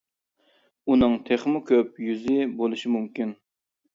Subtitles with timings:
[0.93, 3.37] ئۇنىڭ تېخىمۇ كۆپ يۈزى بولۇشى مۇمكىن.